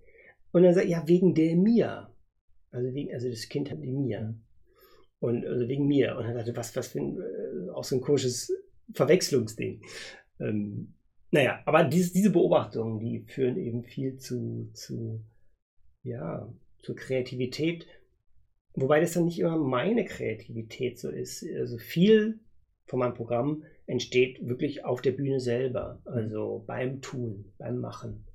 und 0.52 0.64
dann 0.64 0.74
sagt 0.74 0.86
er, 0.86 0.92
ja, 0.92 1.08
wegen 1.08 1.36
der 1.36 1.56
mir. 1.56 2.14
Also, 2.72 2.94
wegen, 2.94 3.14
also 3.14 3.30
das 3.30 3.50
Kind 3.50 3.70
hat 3.72 3.82
die 3.82 3.92
mir. 3.92 4.36
Und 5.20 5.46
also 5.46 5.68
wegen 5.68 5.88
mir. 5.88 6.18
Und 6.18 6.26
er 6.26 6.34
dachte, 6.34 6.56
was, 6.56 6.76
was 6.76 6.88
für 6.88 7.00
ein, 7.00 7.20
äh, 7.20 7.70
auch 7.72 7.84
so 7.84 7.96
ein 7.96 8.02
komisches 8.02 8.52
Verwechslungsding. 8.94 9.82
Ähm, 10.40 10.94
naja, 11.32 11.62
aber 11.66 11.84
dies, 11.84 12.12
diese 12.14 12.32
Beobachtungen, 12.32 13.00
die 13.00 13.22
führen 13.28 13.58
eben 13.58 13.84
viel 13.84 14.18
zu, 14.18 14.72
zu 14.74 15.24
ja, 16.04 16.52
zur 16.82 16.96
Kreativität, 16.96 17.86
wobei 18.74 19.00
das 19.00 19.14
dann 19.14 19.26
nicht 19.26 19.40
immer 19.40 19.58
meine 19.58 20.06
Kreativität 20.06 20.98
so 20.98 21.10
ist. 21.10 21.46
Also 21.56 21.78
viel 21.78 22.40
von 22.90 23.00
meinem 23.00 23.14
Programm 23.14 23.64
entsteht 23.86 24.46
wirklich 24.48 24.84
auf 24.84 25.02
der 25.02 25.12
Bühne 25.12 25.40
selber, 25.40 26.02
also 26.06 26.64
beim 26.66 27.02
Tun, 27.02 27.54
beim 27.58 27.80
Machen. 27.80 28.26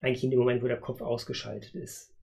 Eigentlich 0.00 0.24
in 0.24 0.30
dem 0.30 0.40
Moment, 0.40 0.62
wo 0.62 0.68
der 0.68 0.80
Kopf 0.80 1.00
ausgeschaltet 1.00 1.74
ist. 1.74 2.14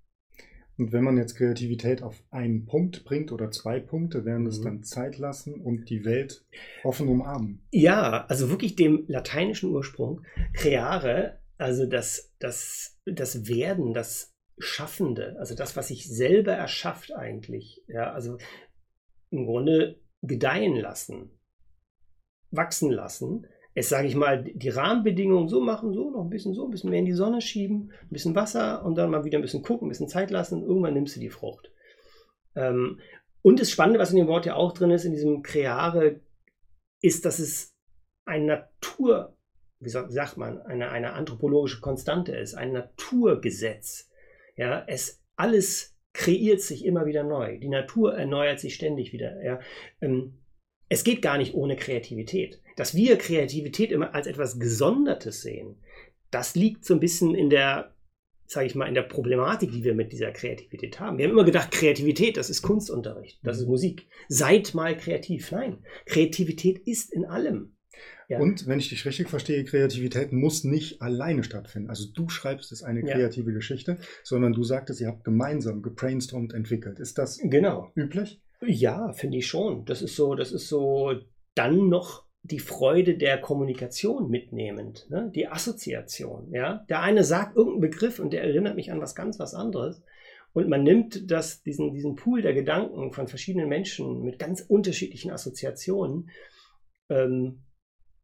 Und 0.77 0.91
wenn 0.91 1.05
man 1.05 1.17
jetzt 1.17 1.35
Kreativität 1.35 2.03
auf 2.03 2.21
einen 2.31 2.65
Punkt 2.65 3.05
bringt 3.05 3.31
oder 3.31 3.49
zwei 3.49 3.79
Punkte, 3.79 4.25
wären 4.25 4.43
das 4.43 4.59
mhm. 4.59 4.63
dann 4.63 4.83
Zeit 4.83 5.17
lassen 5.17 5.55
und 5.61 5.89
die 5.89 6.03
Welt 6.03 6.45
offen 6.83 7.07
umarmen. 7.07 7.65
Ja, 7.71 8.25
also 8.25 8.49
wirklich 8.49 8.75
dem 8.75 9.05
lateinischen 9.07 9.69
Ursprung. 9.71 10.21
Creare, 10.53 11.39
also 11.57 11.85
das, 11.85 12.33
das, 12.39 12.99
das 13.05 13.47
Werden, 13.47 13.93
das 13.93 14.33
Schaffende, 14.57 15.35
also 15.39 15.55
das, 15.55 15.75
was 15.75 15.89
sich 15.89 16.07
selber 16.07 16.53
erschafft 16.53 17.13
eigentlich. 17.13 17.83
Ja, 17.87 18.11
also 18.11 18.37
im 19.29 19.45
Grunde 19.45 19.99
gedeihen 20.21 20.75
lassen, 20.75 21.34
wachsen 22.51 22.91
lassen 22.91 23.47
es, 23.77 23.89
sage 23.89 24.07
ich 24.07 24.15
mal, 24.15 24.41
die 24.41 24.69
Rahmenbedingungen 24.69 25.49
so 25.49 25.59
machen, 25.59 25.93
so 25.93 26.09
noch 26.09 26.23
ein 26.23 26.29
bisschen 26.29 26.53
so, 26.53 26.63
ein 26.63 26.71
bisschen 26.71 26.89
mehr 26.89 26.99
in 26.99 27.05
die 27.05 27.11
Sonne 27.11 27.41
schieben, 27.41 27.91
ein 28.03 28.09
bisschen 28.09 28.33
Wasser 28.33 28.83
und 28.85 28.95
dann 28.95 29.11
mal 29.11 29.25
wieder 29.25 29.37
ein 29.37 29.41
bisschen 29.41 29.63
gucken, 29.63 29.87
ein 29.87 29.89
bisschen 29.89 30.07
Zeit 30.07 30.31
lassen, 30.31 30.63
irgendwann 30.63 30.93
nimmst 30.93 31.17
du 31.17 31.19
die 31.19 31.29
Frucht. 31.29 31.73
Ähm, 32.55 33.01
und 33.41 33.59
das 33.59 33.69
Spannende, 33.69 33.99
was 33.99 34.11
in 34.11 34.17
dem 34.17 34.27
Wort 34.27 34.45
ja 34.45 34.55
auch 34.55 34.71
drin 34.71 34.91
ist, 34.91 35.03
in 35.03 35.11
diesem 35.11 35.43
Kreare, 35.43 36.21
ist, 37.01 37.25
dass 37.25 37.37
es 37.37 37.75
ein 38.23 38.45
Natur, 38.45 39.35
wie 39.81 39.89
sagt 39.89 40.37
man, 40.37 40.61
eine, 40.61 40.89
eine 40.89 41.11
anthropologische 41.11 41.81
Konstante 41.81 42.33
ist, 42.33 42.55
ein 42.55 42.71
Naturgesetz. 42.71 44.09
Ja, 44.55 44.85
es 44.87 45.21
alles 45.35 45.97
kreiert 46.13 46.61
sich 46.61 46.85
immer 46.85 47.05
wieder 47.05 47.23
neu. 47.23 47.59
Die 47.59 47.67
Natur 47.67 48.15
erneuert 48.15 48.61
sich 48.61 48.73
ständig 48.73 49.11
wieder. 49.11 49.43
Ja. 49.43 49.59
Ähm, 49.99 50.39
es 50.89 51.03
geht 51.03 51.21
gar 51.21 51.37
nicht 51.37 51.53
ohne 51.53 51.75
Kreativität. 51.75 52.61
Dass 52.75 52.95
wir 52.95 53.17
Kreativität 53.17 53.91
immer 53.91 54.13
als 54.13 54.27
etwas 54.27 54.59
Gesondertes 54.59 55.41
sehen, 55.41 55.77
das 56.31 56.55
liegt 56.55 56.85
so 56.85 56.93
ein 56.93 56.99
bisschen 56.99 57.33
in 57.33 57.49
der, 57.49 57.95
sage 58.45 58.67
ich 58.67 58.75
mal, 58.75 58.87
in 58.87 58.93
der 58.93 59.03
Problematik, 59.03 59.71
die 59.71 59.83
wir 59.83 59.95
mit 59.95 60.11
dieser 60.11 60.31
Kreativität 60.31 60.99
haben. 60.99 61.17
Wir 61.17 61.25
haben 61.25 61.31
immer 61.31 61.45
gedacht, 61.45 61.71
Kreativität, 61.71 62.37
das 62.37 62.49
ist 62.49 62.61
Kunstunterricht, 62.61 63.39
das 63.43 63.59
ist 63.59 63.67
Musik. 63.67 64.07
Seid 64.27 64.73
mal 64.73 64.97
kreativ. 64.97 65.51
Nein, 65.51 65.83
Kreativität 66.05 66.79
ist 66.79 67.13
in 67.13 67.25
allem. 67.25 67.75
Ja. 68.27 68.39
Und 68.39 68.67
wenn 68.67 68.79
ich 68.79 68.89
dich 68.89 69.05
richtig 69.05 69.29
verstehe, 69.29 69.63
Kreativität 69.63 70.31
muss 70.31 70.63
nicht 70.63 71.01
alleine 71.01 71.43
stattfinden. 71.43 71.89
Also 71.89 72.11
du 72.11 72.27
schreibst 72.27 72.71
es 72.71 72.81
eine 72.83 73.03
kreative 73.03 73.51
ja. 73.51 73.55
Geschichte, 73.55 73.99
sondern 74.23 74.53
du 74.53 74.63
sagtest, 74.63 74.99
ihr 74.99 75.07
habt 75.07 75.23
gemeinsam 75.23 75.81
gebrainstormt 75.81 76.53
entwickelt. 76.53 76.99
Ist 76.99 77.17
das 77.17 77.37
genau. 77.37 77.91
üblich? 77.95 78.41
Ja, 78.61 79.11
finde 79.13 79.37
ich 79.37 79.47
schon. 79.47 79.85
Das 79.85 80.01
ist 80.01 80.15
so, 80.15 80.35
das 80.35 80.51
ist 80.51 80.67
so 80.67 81.13
dann 81.55 81.89
noch 81.89 82.25
die 82.43 82.59
Freude 82.59 83.17
der 83.17 83.39
Kommunikation 83.39 84.29
mitnehmend, 84.29 85.09
ne? 85.09 85.31
die 85.33 85.47
Assoziation. 85.47 86.51
Ja? 86.51 86.85
Der 86.89 87.01
eine 87.01 87.23
sagt 87.23 87.55
irgendeinen 87.55 87.89
Begriff 87.89 88.19
und 88.19 88.33
der 88.33 88.43
erinnert 88.43 88.75
mich 88.75 88.91
an 88.91 89.01
was 89.01 89.15
ganz 89.15 89.39
was 89.39 89.55
anderes. 89.55 90.03
Und 90.53 90.69
man 90.69 90.83
nimmt 90.83 91.29
das, 91.31 91.63
diesen, 91.63 91.91
diesen 91.91 92.15
Pool 92.15 92.41
der 92.41 92.53
Gedanken 92.53 93.11
von 93.11 93.27
verschiedenen 93.27 93.67
Menschen 93.67 94.23
mit 94.23 94.39
ganz 94.39 94.61
unterschiedlichen 94.61 95.31
Assoziationen. 95.31 96.29
Ähm, 97.09 97.63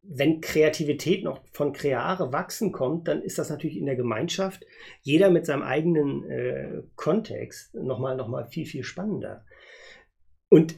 wenn 0.02 0.40
Kreativität 0.40 1.24
noch 1.24 1.40
von 1.52 1.72
Kreare 1.72 2.32
wachsen 2.32 2.72
kommt, 2.72 3.06
dann 3.06 3.22
ist 3.22 3.38
das 3.38 3.50
natürlich 3.50 3.76
in 3.76 3.86
der 3.86 3.96
Gemeinschaft, 3.96 4.64
jeder 5.02 5.30
mit 5.30 5.46
seinem 5.46 5.62
eigenen 5.62 6.24
äh, 6.24 6.82
Kontext, 6.96 7.74
nochmal 7.74 8.16
noch 8.16 8.28
mal 8.28 8.46
viel, 8.46 8.66
viel 8.66 8.82
spannender. 8.82 9.44
Und 10.52 10.76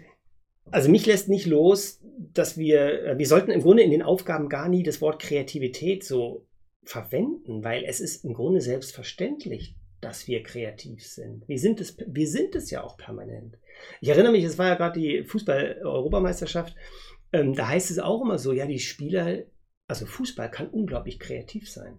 also 0.71 0.89
mich 0.89 1.05
lässt 1.05 1.29
nicht 1.29 1.47
los, 1.47 2.01
dass 2.33 2.57
wir, 2.57 3.03
äh, 3.03 3.19
wir 3.19 3.27
sollten 3.27 3.51
im 3.51 3.61
Grunde 3.61 3.83
in 3.83 3.91
den 3.91 4.03
Aufgaben 4.03 4.49
gar 4.49 4.69
nie 4.69 4.85
das 4.85 5.01
Wort 5.01 5.21
Kreativität 5.21 6.05
so 6.05 6.47
verwenden, 6.85 7.65
weil 7.65 7.83
es 7.85 7.99
ist 7.99 8.25
im 8.25 8.35
Grunde 8.35 8.61
selbstverständlich, 8.61 9.75
dass 10.01 10.29
wir 10.29 10.45
kreativ 10.45 11.05
sind. 11.05 11.49
Wir 11.49 11.59
sind 11.59 11.81
es, 11.81 11.97
wir 12.07 12.29
sind 12.29 12.55
es 12.55 12.71
ja 12.71 12.85
auch 12.85 12.97
permanent. 12.97 13.59
Ich 14.01 14.11
erinnere 14.11 14.31
mich, 14.31 14.45
es 14.45 14.59
war 14.59 14.69
ja 14.69 14.75
gerade 14.77 15.01
die 15.01 15.25
Fußball-Europameisterschaft, 15.25 16.77
ähm, 17.33 17.55
da 17.55 17.67
heißt 17.67 17.91
es 17.91 17.99
auch 17.99 18.23
immer 18.23 18.39
so, 18.39 18.53
ja, 18.53 18.67
die 18.67 18.79
Spieler, 18.79 19.43
also 19.89 20.07
Fußball 20.07 20.53
kann 20.53 20.69
unglaublich 20.69 21.19
kreativ 21.19 21.69
sein. 21.69 21.99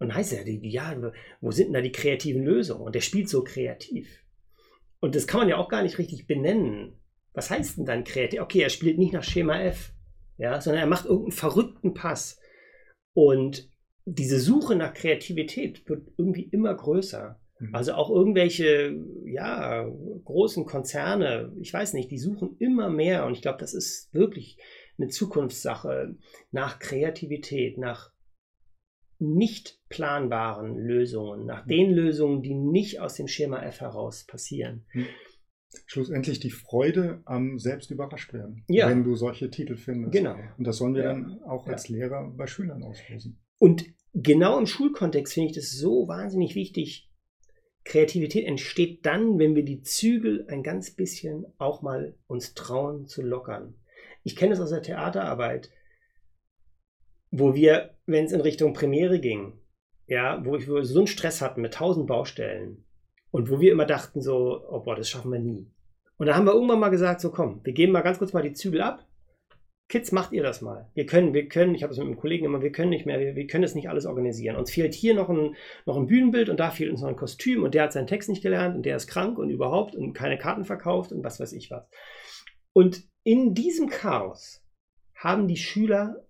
Und 0.00 0.12
heißt 0.12 0.32
ja, 0.32 0.42
die, 0.42 0.58
ja, 0.68 1.00
wo 1.40 1.52
sind 1.52 1.66
denn 1.66 1.74
da 1.74 1.80
die 1.80 1.92
kreativen 1.92 2.42
Lösungen? 2.42 2.82
Und 2.82 2.96
der 2.96 3.02
spielt 3.02 3.28
so 3.28 3.44
kreativ. 3.44 4.08
Und 4.98 5.14
das 5.14 5.28
kann 5.28 5.38
man 5.38 5.48
ja 5.48 5.58
auch 5.58 5.68
gar 5.68 5.84
nicht 5.84 5.98
richtig 5.98 6.26
benennen 6.26 6.98
was 7.34 7.50
heißt 7.50 7.78
denn 7.78 7.84
dann 7.84 8.04
kreativ? 8.04 8.40
Okay, 8.40 8.60
er 8.60 8.70
spielt 8.70 8.98
nicht 8.98 9.12
nach 9.12 9.24
Schema 9.24 9.60
F, 9.60 9.92
ja, 10.38 10.60
sondern 10.60 10.82
er 10.82 10.88
macht 10.88 11.04
irgendeinen 11.04 11.32
verrückten 11.32 11.94
Pass. 11.94 12.40
Und 13.12 13.68
diese 14.06 14.38
Suche 14.38 14.76
nach 14.76 14.94
Kreativität 14.94 15.88
wird 15.88 16.08
irgendwie 16.16 16.44
immer 16.44 16.74
größer. 16.74 17.40
Mhm. 17.58 17.74
Also 17.74 17.94
auch 17.94 18.10
irgendwelche, 18.10 18.96
ja, 19.24 19.84
großen 20.24 20.64
Konzerne, 20.64 21.52
ich 21.60 21.72
weiß 21.72 21.94
nicht, 21.94 22.10
die 22.10 22.18
suchen 22.18 22.56
immer 22.58 22.88
mehr. 22.88 23.26
Und 23.26 23.34
ich 23.34 23.42
glaube, 23.42 23.58
das 23.58 23.74
ist 23.74 24.12
wirklich 24.14 24.58
eine 24.96 25.08
Zukunftssache 25.08 26.16
nach 26.52 26.78
Kreativität, 26.78 27.78
nach 27.78 28.12
nicht 29.18 29.80
planbaren 29.88 30.76
Lösungen, 30.76 31.46
nach 31.46 31.64
mhm. 31.64 31.68
den 31.68 31.90
Lösungen, 31.92 32.42
die 32.42 32.54
nicht 32.54 33.00
aus 33.00 33.14
dem 33.14 33.26
Schema 33.26 33.62
F 33.62 33.80
heraus 33.80 34.24
passieren. 34.24 34.86
Mhm 34.92 35.06
schlussendlich 35.86 36.40
die 36.40 36.50
Freude 36.50 37.22
am 37.24 37.58
selbst 37.58 37.90
überrascht 37.90 38.32
werden, 38.32 38.64
ja. 38.68 38.88
wenn 38.88 39.04
du 39.04 39.16
solche 39.16 39.50
Titel 39.50 39.76
findest. 39.76 40.12
Genau. 40.12 40.36
Und 40.58 40.66
das 40.66 40.78
sollen 40.78 40.94
wir 40.94 41.04
ja. 41.04 41.12
dann 41.12 41.42
auch 41.42 41.66
als 41.66 41.88
ja. 41.88 41.96
Lehrer 41.96 42.32
bei 42.36 42.46
Schülern 42.46 42.82
auslösen. 42.82 43.40
Und 43.58 43.86
genau 44.12 44.58
im 44.58 44.66
Schulkontext 44.66 45.34
finde 45.34 45.50
ich 45.50 45.56
das 45.56 45.70
so 45.70 46.08
wahnsinnig 46.08 46.54
wichtig. 46.54 47.10
Kreativität 47.84 48.46
entsteht 48.46 49.04
dann, 49.04 49.38
wenn 49.38 49.54
wir 49.54 49.64
die 49.64 49.82
Zügel 49.82 50.46
ein 50.48 50.62
ganz 50.62 50.90
bisschen 50.90 51.46
auch 51.58 51.82
mal 51.82 52.16
uns 52.26 52.54
trauen 52.54 53.06
zu 53.06 53.22
lockern. 53.22 53.74
Ich 54.22 54.36
kenne 54.36 54.54
es 54.54 54.60
aus 54.60 54.70
der 54.70 54.82
Theaterarbeit, 54.82 55.70
wo 57.30 57.54
wir, 57.54 57.96
wenn 58.06 58.24
es 58.24 58.32
in 58.32 58.40
Richtung 58.40 58.72
Premiere 58.72 59.20
ging, 59.20 59.52
ja, 60.06 60.44
wo 60.44 60.56
ich 60.56 60.66
so 60.66 60.98
einen 60.98 61.06
Stress 61.06 61.42
hatten 61.42 61.60
mit 61.60 61.74
tausend 61.74 62.06
Baustellen, 62.06 62.83
und 63.34 63.50
wo 63.50 63.58
wir 63.58 63.72
immer 63.72 63.84
dachten 63.84 64.20
so, 64.20 64.64
oh 64.70 64.78
boah, 64.84 64.94
das 64.94 65.10
schaffen 65.10 65.32
wir 65.32 65.40
nie. 65.40 65.66
Und 66.18 66.26
da 66.28 66.36
haben 66.36 66.46
wir 66.46 66.52
irgendwann 66.52 66.78
mal 66.78 66.90
gesagt, 66.90 67.20
so 67.20 67.32
komm, 67.32 67.62
wir 67.64 67.72
geben 67.72 67.90
mal 67.90 68.02
ganz 68.02 68.18
kurz 68.18 68.32
mal 68.32 68.44
die 68.44 68.52
Zügel 68.52 68.80
ab. 68.80 69.04
Kids, 69.88 70.12
macht 70.12 70.30
ihr 70.30 70.44
das 70.44 70.62
mal. 70.62 70.88
Wir 70.94 71.04
können, 71.04 71.34
wir 71.34 71.48
können, 71.48 71.74
ich 71.74 71.82
habe 71.82 71.90
das 71.90 71.98
mit 71.98 72.06
einem 72.06 72.16
Kollegen 72.16 72.44
immer, 72.44 72.62
wir 72.62 72.70
können 72.70 72.90
nicht 72.90 73.06
mehr, 73.06 73.18
wir, 73.18 73.34
wir 73.34 73.48
können 73.48 73.62
das 73.62 73.74
nicht 73.74 73.88
alles 73.88 74.06
organisieren. 74.06 74.54
Uns 74.54 74.70
fehlt 74.70 74.94
hier 74.94 75.14
noch 75.14 75.28
ein, 75.30 75.56
noch 75.84 75.96
ein 75.96 76.06
Bühnenbild 76.06 76.48
und 76.48 76.60
da 76.60 76.70
fehlt 76.70 76.92
uns 76.92 77.00
noch 77.00 77.08
ein 77.08 77.16
Kostüm 77.16 77.64
und 77.64 77.74
der 77.74 77.82
hat 77.82 77.92
seinen 77.92 78.06
Text 78.06 78.28
nicht 78.28 78.40
gelernt 78.40 78.76
und 78.76 78.86
der 78.86 78.94
ist 78.94 79.08
krank 79.08 79.36
und 79.36 79.50
überhaupt 79.50 79.96
und 79.96 80.12
keine 80.12 80.38
Karten 80.38 80.64
verkauft 80.64 81.10
und 81.10 81.24
was 81.24 81.40
weiß 81.40 81.54
ich 81.54 81.72
was. 81.72 81.88
Und 82.72 83.02
in 83.24 83.52
diesem 83.52 83.88
Chaos 83.88 84.64
haben 85.16 85.48
die 85.48 85.56
Schüler 85.56 86.24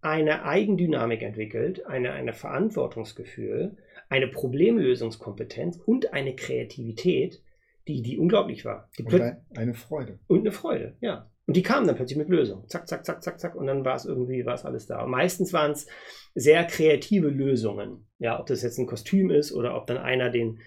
eine 0.00 0.46
Eigendynamik 0.46 1.20
entwickelt, 1.20 1.84
eine, 1.84 2.12
eine 2.12 2.32
Verantwortungsgefühl, 2.32 3.76
eine 4.08 4.28
Problemlösungskompetenz 4.28 5.78
und 5.84 6.12
eine 6.12 6.36
Kreativität, 6.36 7.42
die, 7.88 8.02
die 8.02 8.18
unglaublich 8.18 8.64
war. 8.64 8.90
Die 8.98 9.04
und 9.04 9.20
eine 9.56 9.74
Freude. 9.74 10.18
Und 10.26 10.40
eine 10.40 10.52
Freude, 10.52 10.96
ja. 11.00 11.30
Und 11.46 11.56
die 11.56 11.62
kamen 11.62 11.86
dann 11.86 11.94
plötzlich 11.94 12.18
mit 12.18 12.28
Lösungen. 12.28 12.68
Zack, 12.68 12.88
zack, 12.88 13.04
zack, 13.04 13.22
zack, 13.22 13.38
zack. 13.38 13.54
Und 13.54 13.66
dann 13.66 13.84
war 13.84 13.94
es 13.94 14.04
irgendwie, 14.04 14.44
war 14.44 14.54
es 14.54 14.64
alles 14.64 14.86
da. 14.86 15.04
Und 15.04 15.12
meistens 15.12 15.52
waren 15.52 15.70
es 15.70 15.86
sehr 16.34 16.64
kreative 16.64 17.28
Lösungen. 17.28 18.08
Ja, 18.18 18.40
ob 18.40 18.46
das 18.46 18.62
jetzt 18.62 18.78
ein 18.78 18.86
Kostüm 18.86 19.30
ist 19.30 19.52
oder 19.52 19.76
ob 19.76 19.86
dann 19.86 19.98
einer 19.98 20.30
den, 20.30 20.58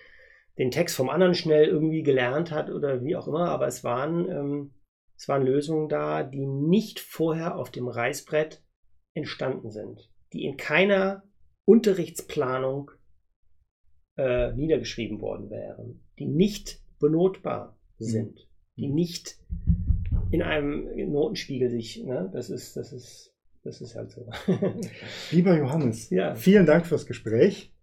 den 0.57 0.71
Text 0.71 0.95
vom 0.95 1.09
anderen 1.09 1.33
schnell 1.33 1.65
irgendwie 1.65 2.01
gelernt 2.01 2.51
hat 2.51 2.69
oder 2.69 3.03
wie 3.03 3.17
auch 3.17 3.27
immer. 3.27 3.49
Aber 3.49 3.67
es 3.67 3.83
waren, 3.83 4.29
ähm, 4.29 4.73
es 5.17 5.27
waren 5.27 5.45
Lösungen 5.45 5.89
da, 5.89 6.23
die 6.23 6.45
nicht 6.45 7.01
vorher 7.01 7.57
auf 7.57 7.71
dem 7.71 7.89
Reißbrett 7.89 8.63
entstanden 9.13 9.71
sind. 9.71 10.09
Die 10.31 10.45
in 10.45 10.55
keiner 10.55 11.23
Unterrichtsplanung 11.65 12.91
äh, 14.19 14.53
niedergeschrieben 14.53 15.21
worden 15.21 15.49
wären, 15.49 16.01
die 16.19 16.25
nicht 16.25 16.81
benotbar 16.99 17.77
mhm. 17.99 18.05
sind, 18.05 18.49
die 18.75 18.89
nicht 18.89 19.37
in 20.31 20.41
einem 20.41 20.89
Notenspiegel 21.11 21.69
sich, 21.69 22.03
ne, 22.03 22.29
das 22.33 22.49
ist, 22.49 22.75
das 22.75 22.91
ist, 22.91 23.33
das 23.63 23.79
ist 23.79 23.95
halt 23.95 24.11
so. 24.11 24.29
Lieber 25.31 25.57
Johannes, 25.57 26.09
ja. 26.09 26.35
vielen 26.35 26.65
Dank 26.65 26.85
fürs 26.85 27.05
Gespräch. 27.05 27.73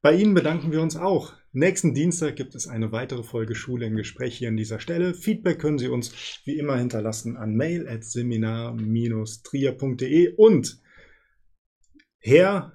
Bei 0.00 0.14
Ihnen 0.14 0.32
bedanken 0.34 0.72
wir 0.72 0.80
uns 0.80 0.96
auch. 0.96 1.34
Nächsten 1.52 1.92
Dienstag 1.94 2.36
gibt 2.36 2.54
es 2.54 2.66
eine 2.66 2.90
weitere 2.90 3.22
Folge 3.22 3.54
Schule 3.54 3.84
im 3.86 3.96
Gespräch 3.96 4.38
hier 4.38 4.48
an 4.48 4.56
dieser 4.56 4.80
Stelle. 4.80 5.12
Feedback 5.12 5.58
können 5.58 5.76
Sie 5.78 5.88
uns 5.88 6.40
wie 6.44 6.56
immer 6.58 6.78
hinterlassen 6.78 7.36
an 7.36 7.54
mail.seminar-trier.de 7.54 10.34
und 10.36 10.80
Herr 12.18 12.72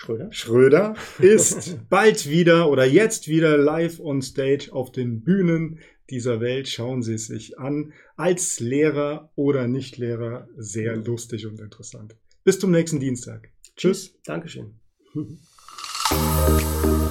Schröder. 0.00 0.32
Schröder 0.32 0.96
ist 1.18 1.78
bald 1.90 2.30
wieder 2.30 2.70
oder 2.70 2.86
jetzt 2.86 3.28
wieder 3.28 3.58
live 3.58 4.00
on 4.00 4.22
stage 4.22 4.72
auf 4.72 4.92
den 4.92 5.22
Bühnen 5.22 5.80
dieser 6.08 6.40
Welt. 6.40 6.70
Schauen 6.70 7.02
Sie 7.02 7.12
es 7.12 7.26
sich 7.26 7.58
an. 7.58 7.92
Als 8.16 8.60
Lehrer 8.60 9.30
oder 9.34 9.68
Nichtlehrer 9.68 10.48
sehr 10.56 10.96
lustig 10.96 11.46
und 11.46 11.60
interessant. 11.60 12.16
Bis 12.44 12.58
zum 12.58 12.70
nächsten 12.70 12.98
Dienstag. 12.98 13.50
Tschüss. 13.76 14.18
Dankeschön. 14.24 14.80